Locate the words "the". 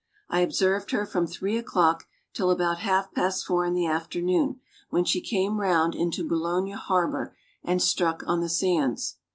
3.75-3.85, 8.41-8.49